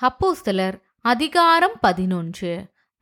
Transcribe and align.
அப்போஸ்தலர் 0.00 0.76
அதிகாரம் 1.00 1.76
பதினொன்று. 1.80 2.50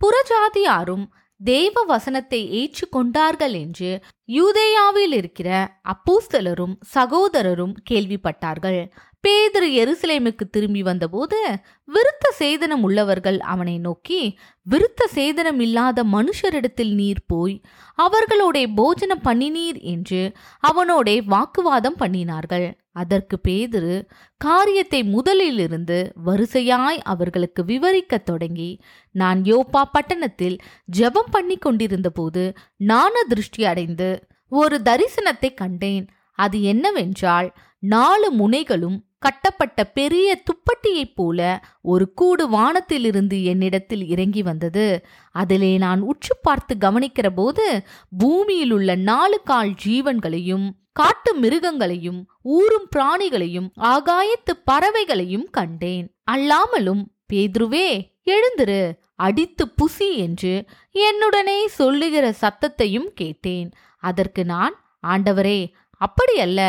புறஜாதியாரும் 0.00 1.04
தேவ 1.40 1.82
வசனத்தை 1.84 2.40
ஏற்றுக்கொண்டார்கள் 2.60 3.54
என்று 3.60 3.90
யூதேயாவில் 4.28 5.14
இருக்கிற 5.16 5.48
அப்போஸ்தலரும் 5.84 6.74
சகோதரரும் 6.94 7.74
கேள்விப்பட்டார்கள். 7.90 8.78
பேதர் 9.20 9.68
எருசலேமுக்கு 9.82 10.46
திரும்பி 10.50 10.82
வந்தபோது 10.82 11.40
விருத்த 11.88 12.30
சேதனம் 12.38 12.82
உள்ளவர்கள் 12.82 13.38
அவனை 13.38 13.76
நோக்கி 13.78 14.20
விருத்த 14.66 15.08
சேதனம் 15.14 15.60
இல்லாத 15.60 16.04
மனுஷரிடத்தில் 16.04 16.94
நீர் 16.94 17.26
போய் 17.26 17.56
அவர்களோட 17.98 18.66
போஜனம் 18.74 19.24
பண்ணினீர் 19.24 19.80
என்று 19.94 20.22
அவனோட 20.62 21.18
வாக்குவாதம் 21.26 22.00
பண்ணினார்கள். 22.00 22.68
அதற்கு 22.94 23.36
பேதுரு 23.48 23.96
காரியத்தை 24.36 25.00
முதலிலிருந்து 25.02 25.98
வரிசையாய் 26.26 27.00
அவர்களுக்கு 27.02 27.62
விவரிக்கத் 27.64 28.24
தொடங்கி 28.24 28.70
நான் 29.10 29.42
யோப்பா 29.42 29.82
பட்டணத்தில் 29.92 30.56
ஜெபம் 30.98 31.30
பண்ணி 31.30 31.56
கொண்டிருந்த 31.56 32.10
போது 32.10 32.44
திருஷ்டி 33.28 33.64
அடைந்து 33.64 34.08
ஒரு 34.48 34.76
தரிசனத்தை 34.84 35.54
கண்டேன். 35.54 36.06
அது 36.38 36.62
என்னவென்றால் 36.62 37.48
நாலு 37.78 38.28
முனைகளும் 38.32 38.98
கட்டப்பட்ட 39.18 39.84
பெரிய 39.84 40.42
துப்பட்டியைப் 40.42 41.14
போல 41.14 41.40
ஒரு 41.82 42.12
கூடு 42.12 42.48
வானத்திலிருந்து 42.48 43.44
என்னிடத்தில் 43.44 44.04
இறங்கி 44.08 44.42
வந்தது. 44.42 44.86
அதிலே 45.34 45.78
நான் 45.78 46.00
உற்று 46.00 46.34
பார்த்து 46.42 46.74
கவனிக்கிற 46.80 47.28
போது 47.34 47.66
பூமியில் 48.18 48.70
உள்ள 48.70 48.94
நாலு 48.94 49.38
கால் 49.44 49.74
ஜீவன்களையும் 49.84 50.66
காட்டு 50.94 51.30
மிருகங்களையும் 51.40 52.20
ஊறும் 52.42 52.88
பிராணிகளையும் 52.96 53.68
ஆகாயத்து 53.92 54.52
பறவைகளையும் 54.70 55.46
கண்டேன். 55.50 56.06
அல்லாமலும் 56.30 57.02
பேதுருவே 57.32 57.88
எழுந்திரு 58.24 58.80
அடித்து 59.16 59.64
புசி 59.76 60.08
என்று 60.16 60.52
என்னுடனே 60.92 61.58
சொல்லுகிற 61.66 62.34
சத்தத்தையும் 62.40 63.08
கேட்டேன். 63.14 63.70
அதற்கு 64.02 64.44
நான் 64.44 64.74
ஆண்டவரே 65.06 65.60
அப்படியல்ல 66.00 66.60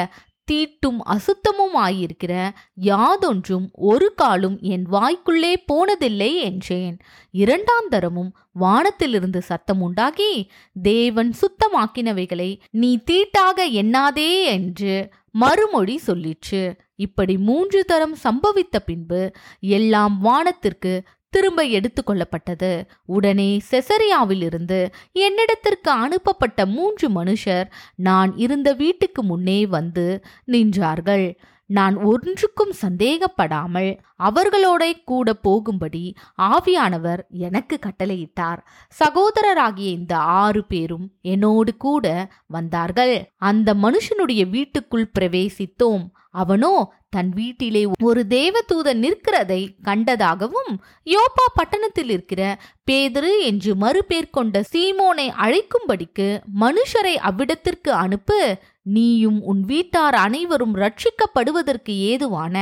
தீட்டும் 0.52 1.00
அசுத்தமும் 1.06 1.76
ஆயிருக்கிற 1.76 2.50
யாதொன்றும் 2.82 3.68
ஒரு 3.72 4.14
காலும் 4.16 4.58
என் 4.62 4.86
வாய்க்குள்ளே 4.92 5.56
போனதில்லை 5.74 6.36
என்றேன். 6.36 6.98
இரண்டாம் 7.32 7.88
தரமும் 7.90 8.38
வானத்திலிருந்து 8.54 9.42
சத்தம் 9.42 9.82
உண்டாகி 9.82 10.52
தேவன் 10.82 11.34
சுத்தமாக்கினவைகளை 11.42 12.60
நீ 12.72 13.00
தீட்டாக 13.12 13.68
எண்ணாதே 13.70 14.44
என்று 14.44 15.10
மறுமொழி 15.32 16.00
சொல்லிற்று. 16.08 16.78
இப்படி 16.96 17.38
மூன்று 17.38 17.86
தரம் 17.86 18.16
சம்பவித்த 18.24 18.78
பின்பு 18.86 19.32
எல்லாம் 19.60 20.20
வானத்திற்கு 20.20 21.04
திரும்ப 21.36 21.64
எடுத்துக்கொள்ளப்பட்டது 21.78 22.72
உடனே 23.16 23.50
செசரியாவிலிருந்து 23.72 24.80
என்னிடத்திற்கு 25.26 25.90
அனுப்பப்பட்ட 26.04 26.66
மூன்று 26.76 27.08
மனுஷர் 27.10 27.68
நான் 28.08 28.32
இருந்த 28.46 28.70
வீட்டுக்கு 28.84 29.24
முன்னே 29.24 29.60
வந்து 29.76 30.08
நின்றார்கள். 30.52 31.28
நான் 31.70 31.96
ஒன்றுக்கும் 32.10 32.74
சந்தேகப்படாமல் 32.82 33.92
அவர்களோட 34.24 34.84
கூட 35.06 35.28
போகும்படி 35.46 36.04
ஆவியானவர் 36.50 37.22
எனக்கு 37.46 37.76
கட்டளையிட்டார். 37.86 38.60
சகோதரராகிய 39.00 39.88
இந்த 40.00 40.14
ஆறு 40.42 40.62
பேரும் 40.66 41.08
என்னோடு 41.34 41.74
கூட 41.78 42.06
வந்தார்கள். 42.48 43.16
அந்த 43.50 43.70
மனுஷனுடைய 43.86 44.44
வீட்டுக்குள் 44.50 45.12
பிரவேசித்தோம். 45.20 46.06
அவனோ 46.36 46.76
தன் 47.16 47.32
வீட்டிலே 47.34 47.82
ஒரு 48.04 48.22
தேவதூதன் 48.30 49.02
நிற்கிறதை 49.02 49.60
கண்டதாகவும் 49.84 50.72
யோப்பா 51.08 51.46
பட்டணத்தில் 51.54 52.10
இருக்கிற 52.10 52.42
பேதரு 52.88 53.34
என்று 53.44 53.72
மறுபேர் 53.76 54.30
கொண்ட 54.30 54.64
சீமோனை 54.72 55.28
அழைக்கும்படிக்கு 55.40 56.28
மனுஷரை 56.60 57.16
அவ்விடத்திற்கு 57.30 57.92
அனுப்பு 57.98 58.40
நீயும் 58.86 59.42
உன் 59.42 59.62
வீட்டார் 59.62 60.16
அனைவரும் 60.16 60.76
ரட்சிக்கப்படுவதற்கு 60.76 61.94
ஏதுவான 62.10 62.56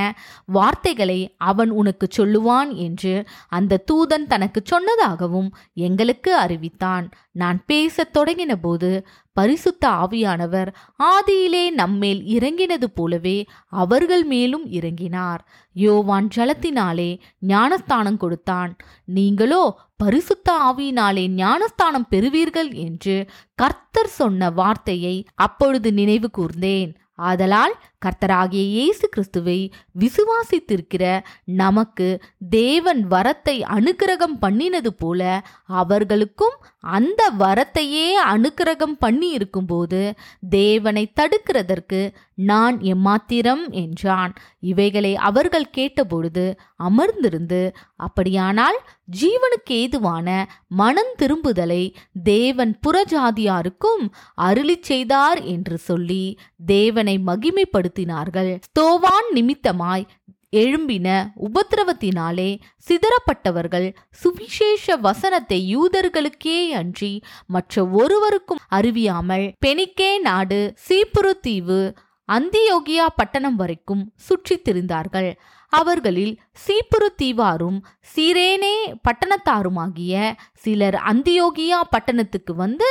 வார்த்தைகளை 0.46 1.20
அவன் 1.38 1.70
உனக்கு 1.70 2.08
சொல்லுவான் 2.18 2.72
என்று 2.76 3.14
அந்த 3.50 3.84
தூதன் 3.92 4.28
தனக்கு 4.28 4.64
சொன்னதாகவும் 4.72 5.50
எங்களுக்கு 5.74 6.36
அறிவித்தான். 6.36 7.10
நான் 7.32 7.60
பேசத் 7.66 8.18
தொடங்கின 8.18 8.56
போது 8.62 9.08
பரிசுத்த 9.34 9.88
ஆவியானவர் 9.88 10.70
ஆதியிலே 11.04 11.72
நம்மேல் 11.72 12.22
இறங்கினது 12.38 12.84
போலவே 12.96 13.38
அவர்கள் 13.68 14.24
மேலும் 14.24 14.66
இறங்கினார். 14.72 15.42
யோவான் 15.74 16.28
ஜலத்தினாலே 16.36 17.20
ஞானஸ்தானம் 17.40 18.18
கொடுத்தான். 18.18 18.78
நீங்களோ 19.04 19.64
பரிசுத்த 19.96 20.48
ஆவியினாலே 20.64 21.28
ஞானஸ்தானம் 21.36 22.10
பெறுவீர்கள் 22.10 22.74
என்று 22.74 23.16
கர்த்தர் 23.56 24.14
சொன்ன 24.20 24.50
வார்த்தையை 24.50 25.16
அப்பொழுது 25.36 25.92
நினைவு 25.94 26.30
கூர்ந்தேன். 26.30 26.92
ஆதலால் 27.22 27.74
கர்த்தராகிய 28.06 28.62
இயேசு 28.70 29.10
கிறிஸ்துவை 29.10 29.58
விசுவாசித்திருக்கிற 30.00 31.04
நமக்கு 31.44 32.08
தேவன் 32.50 33.02
வரத்தை 33.08 33.56
அனுக்கிரகம் 33.76 34.38
பண்ணினது 34.42 34.92
போல 34.98 35.42
அவர்களுக்கும் 35.66 36.56
அந்த 36.84 37.32
வரத்தையே 37.40 38.08
அனுக்கிரகம் 38.28 38.96
பண்ணி 39.00 39.30
இருக்கும்போது 39.30 40.02
தேவனை 40.50 41.12
தடுக்கிறதற்கு 41.22 42.02
நான் 42.36 42.80
எம்மாத்திரம் 42.80 43.70
என்றான். 43.70 44.34
இவைகளை 44.60 45.16
அவர்கள் 45.16 45.74
கேட்டபொழுது 45.78 46.46
அமர்ந்திருந்து 46.84 47.62
அப்படியானால் 47.96 48.80
ஜீவனுக்கு 49.22 49.74
ஏதுவான 49.74 50.28
மனம் 50.68 51.14
திரும்புதலை 51.18 51.84
தேவன் 52.24 52.80
புறஜாதியாருக்கும் 52.88 54.04
அருளி 54.34 54.78
செய்தார் 54.82 55.42
என்று 55.44 55.78
சொல்லி 55.78 56.38
தேவனை 56.66 57.20
மகிமைப்படுத்தினார்கள். 57.26 58.52
ஸ்தோவான் 58.68 59.30
நிமித்தமாய் 59.34 60.06
எழும்பின 60.54 61.08
உபத்திரவத்தினாலே 61.48 62.60
சிதறப்பட்டவர்கள் 62.88 63.88
சுவிசேஷ 64.12 64.98
வசனத்தை 64.98 65.78
யூதர்களுக்கே 65.78 66.70
அன்றி 66.72 67.24
மற்ற 67.46 67.86
ஒருவருக்கும் 67.86 68.64
அறிவியாமல் 68.76 69.52
பெனிக்கே 69.66 70.20
நாடு 70.20 70.74
சீப்புரு 70.90 71.34
தீவு 71.42 71.96
அந்தியோகியா 72.30 73.06
பட்டணம் 73.16 73.56
வரைக்கும் 73.56 74.14
சுற்றித் 74.16 74.70
திரிந்தார்கள் 74.70 75.34
அவர்களில் 75.70 76.42
சீப்புரு 76.68 77.08
தீவாரும் 77.18 77.80
சீரேனே 78.16 78.76
பட்டணத்தாருமாகிய 79.08 80.34
சிலர் 80.54 80.96
அந்தியோகியா 80.96 81.80
பட்டணத்துக்கு 81.90 82.56
வந்து 82.56 82.90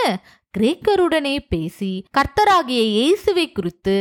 கிரேக்கருடனே 0.58 1.38
பேசி 1.48 2.04
கர்த்தராகிய 2.18 2.80
இயேசுவை 2.90 3.52
குறித்து 3.52 3.94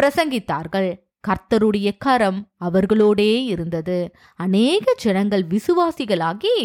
பிரசங்கித்தார்கள். 0.00 0.90
கர்த்தருடைய 1.26 1.90
கரம் 1.98 2.48
அவர்களோடே 2.64 3.44
இருந்தது. 3.44 4.14
அநேக 4.36 4.94
ஜனங்கள் 4.96 5.44
விசுவாசிகளாகி 5.46 6.56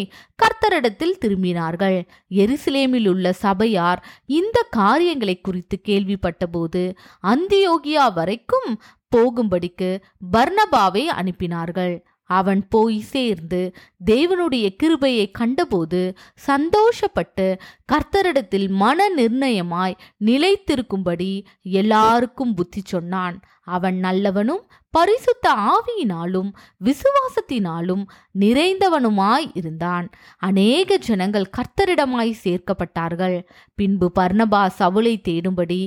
கர்த்தரிடத்தில் 0.42 1.18
திரும்பினார்கள். 1.24 1.98
எருசலேமில் 2.30 3.08
உள்ள 3.08 3.32
சபையார் 3.32 4.04
இந்த 4.26 4.66
காரியங்களை 4.70 5.40
குறித்து 5.40 5.80
கேள்விப்பட்டபோது 5.88 6.84
அந்தியோகியா 7.22 8.12
வரைக்கும் 8.14 8.70
போகும்படிக்கு 9.16 9.90
பர்ணபாவை 10.32 11.04
அனுப்பினார்கள். 11.20 11.94
அவன் 12.30 12.68
போய் 12.68 13.00
சேர்ந்து 13.00 13.60
தேவனுடைய 14.06 14.66
கிருபையை 14.76 15.30
கண்டபோது 15.30 16.16
சந்தோஷப்பட்டு 16.46 17.46
கர்த்தரிடத்தில் 17.92 18.68
மன 18.68 19.08
நிர்ணயமாய் 19.16 19.96
நிலைத்திருக்கும்படி 20.24 21.44
எல்லாருக்கும் 21.62 22.54
புத்தி 22.54 22.82
சொன்னான். 22.84 23.40
அவன் 23.76 23.98
நல்லவனும் 24.02 24.64
பரிசுத்த 24.94 25.46
ஆவியினாலும் 25.72 26.48
விசுவாசத்தினாலும் 26.84 28.02
நிறைந்தவனுமாய் 28.40 29.46
இருந்தான். 29.54 30.06
அநேக 30.38 30.96
ஜனங்கள் 30.98 31.46
கர்த்தரிடமாய் 31.56 32.32
சேர்க்கப்பட்டார்கள். 32.44 33.36
பின்பு 33.74 34.08
பர்ணபா 34.20 34.62
சவுளை 34.78 35.14
தேடும்படி 35.28 35.80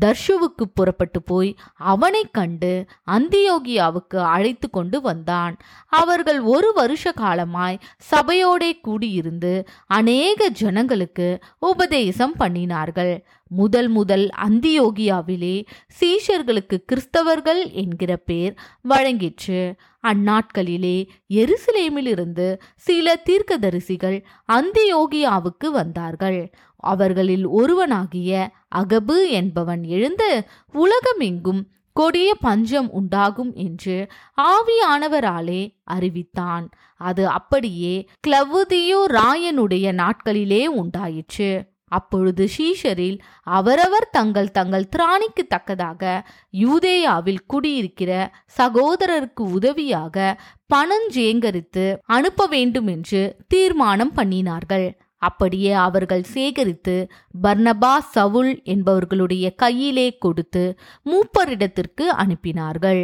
தர்ஷுவுக்கு 0.00 0.66
புறப்பட்டு 0.74 1.22
போய் 1.22 1.50
அவனை 1.92 2.22
கண்டு 2.32 2.72
அந்தியோகியாவுக்கு 3.10 4.20
அழைத்து 4.34 4.70
கொண்டு 4.70 5.00
வந்தான். 5.00 5.56
அவர்கள் 6.02 6.40
ஒரு 6.54 6.70
வருஷ 6.74 7.12
காலமாய் 7.12 7.82
சபையோடே 8.10 8.72
கூடியிருந்து 8.84 9.54
அநேக 9.86 10.48
ஜனங்களுக்கு 10.62 11.28
உபதேசம் 11.72 12.36
பண்ணினார்கள். 12.40 13.14
முதல் 13.52 13.88
முதல் 13.88 14.26
அந்தியோகியாவிலே 14.48 15.54
சீஷர்களுக்கு 15.98 16.76
கிறிஸ்தவ 16.86 17.29
கிறிஸ்தவர்கள் 17.30 17.72
என்கிற 17.72 18.16
பேர் 18.16 18.54
வழங்கிற்று. 18.88 19.74
அந்நாட்களிலே 20.02 21.06
எருசலேமிலிருந்து 21.30 22.58
சில 22.76 23.22
தீர்க்கதரிசிகள் 23.30 24.24
அந்தியோகியாவுக்கு 24.52 25.66
வந்தார்கள். 25.66 26.52
அவர்களில் 26.76 27.46
ஒருவனாகிய 27.46 28.50
அகபு 28.74 29.28
என்பவன் 29.28 29.84
எழுந்து 29.84 30.42
உலகமெங்கும் 30.72 31.66
கொடிய 31.92 32.34
பஞ்சம் 32.34 32.90
உண்டாகும் 32.90 33.54
என்று 33.54 34.06
ஆவியானவராலே 34.36 35.76
அறிவித்தான். 35.84 36.68
அது 36.96 37.28
அப்படியே 37.28 38.08
கிளவுதியோ 38.28 39.00
ராயனுடைய 39.08 39.92
நாட்களிலே 39.92 40.66
உண்டாயிற்று. 40.66 41.64
அப்பொழுது 41.90 42.48
ஷீஷரில் 42.56 43.18
அவரவர் 43.42 44.08
தங்கள் 44.10 44.50
தங்கள் 44.50 44.90
திராணிக்கு 44.96 45.44
தக்கதாக 45.48 46.02
யூதேயாவில் 46.54 47.44
குடியிருக்கிற 47.46 48.10
சகோதரருக்கு 48.58 49.44
உதவியாக 49.58 50.36
பணஞ்சேங்கரித்து 50.74 51.86
அனுப்ப 52.06 52.46
வேண்டும் 52.46 52.86
என்று 52.86 53.22
தீர்மானம் 53.48 54.12
பண்ணினார்கள். 54.16 54.88
அப்படியே 55.22 55.72
அவர்கள் 55.72 56.22
சேகரித்து 56.22 56.94
பர்னபா 57.42 57.94
சவுல் 58.12 58.52
என்பவர்களுடைய 58.64 59.46
கையிலே 59.54 60.18
கொடுத்து 60.18 60.62
மூப்பரிடத்திற்கு 61.06 62.04
அனுப்பினார்கள். 62.22 63.02